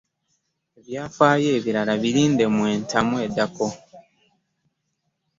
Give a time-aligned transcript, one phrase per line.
[0.79, 3.67] Ebyafaayo ebirala birinde mu Entanda eddako.